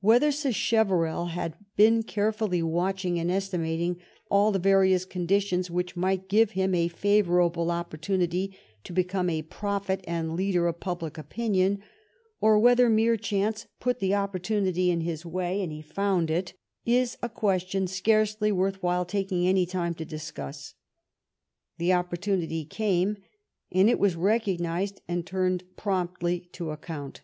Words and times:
Whether 0.00 0.32
Sacheverell 0.32 1.26
had 1.26 1.54
been 1.76 2.02
carefully 2.02 2.64
watching 2.64 3.20
and 3.20 3.30
estimating 3.30 3.98
all 4.28 4.50
the 4.50 4.58
various 4.58 5.04
conditions 5.04 5.70
which 5.70 5.94
might 5.94 6.28
give 6.28 6.50
him 6.58 6.74
a 6.74 6.88
favorable 6.88 7.70
opportunity 7.70 8.58
to 8.82 8.92
become 8.92 9.30
a 9.30 9.42
prophet 9.42 10.00
and 10.02 10.34
leader 10.34 10.66
of 10.66 10.80
public 10.80 11.16
opinion, 11.16 11.80
or 12.40 12.58
whether 12.58 12.90
mere 12.90 13.16
chance 13.16 13.68
put 13.78 14.00
the 14.00 14.16
opportunity 14.16 14.90
in 14.90 15.02
his 15.02 15.24
way 15.24 15.62
and 15.62 15.70
he 15.70 15.80
found 15.80 16.28
it, 16.28 16.54
is 16.84 17.16
a 17.22 17.28
question 17.28 17.86
scarcely 17.86 18.50
worth 18.50 18.82
while 18.82 19.04
taking 19.04 19.46
any 19.46 19.64
time 19.64 19.94
to 19.94 20.04
dis 20.04 20.28
cuss. 20.32 20.74
The 21.78 21.92
opportunity 21.92 22.64
came, 22.64 23.16
and 23.70 23.88
it 23.88 24.00
was 24.00 24.16
recognized 24.16 25.02
and 25.06 25.24
turned 25.24 25.62
promptly 25.76 26.48
to 26.54 26.72
account. 26.72 27.20